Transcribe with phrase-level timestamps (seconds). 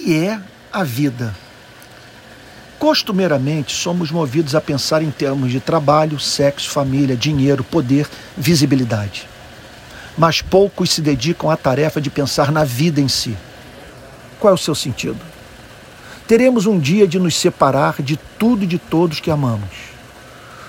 [0.00, 0.40] que é
[0.72, 1.34] a vida?
[2.78, 9.28] Costumeiramente, somos movidos a pensar em termos de trabalho, sexo, família, dinheiro, poder, visibilidade.
[10.16, 13.36] Mas poucos se dedicam à tarefa de pensar na vida em si.
[14.38, 15.20] Qual é o seu sentido?
[16.26, 19.90] Teremos um dia de nos separar de tudo e de todos que amamos.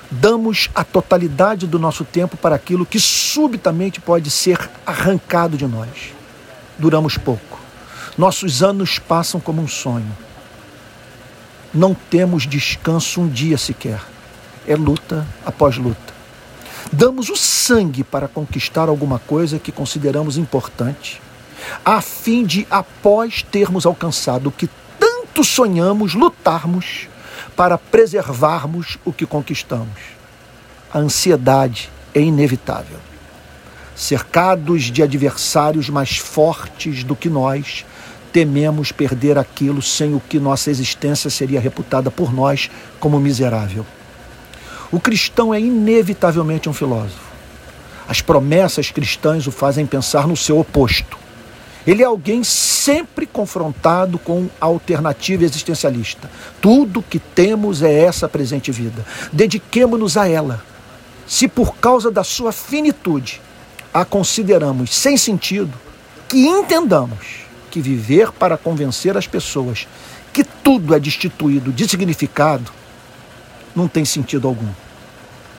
[0.09, 5.88] Damos a totalidade do nosso tempo para aquilo que subitamente pode ser arrancado de nós.
[6.77, 7.61] Duramos pouco.
[8.18, 10.11] Nossos anos passam como um sonho
[11.74, 14.02] não temos descanso um dia sequer.
[14.68, 16.11] É luta após luta.
[16.92, 21.21] Damos o sangue para conquistar alguma coisa que consideramos importante,
[21.86, 24.69] a fim de, após termos alcançado o que
[25.00, 27.07] tanto sonhamos, lutarmos
[27.55, 30.00] para preservarmos o que conquistamos.
[30.93, 33.00] A ansiedade é inevitável.
[33.95, 37.86] Cercados de adversários mais fortes do que nós,
[38.31, 43.85] tememos perder aquilo sem o que nossa existência seria reputada por nós como miserável.
[44.91, 47.31] O cristão é inevitavelmente um filósofo.
[48.07, 51.17] As promessas cristãs o fazem pensar no seu oposto.
[51.85, 56.29] Ele é alguém sempre confrontado com a alternativa existencialista.
[56.61, 59.05] Tudo que temos é essa presente vida.
[59.31, 60.63] Dediquemo-nos a ela.
[61.25, 63.41] Se por causa da sua finitude
[63.93, 65.73] a consideramos sem sentido,
[66.27, 69.88] que entendamos que viver para convencer as pessoas
[70.33, 72.72] que tudo é destituído de significado
[73.75, 74.69] não tem sentido algum.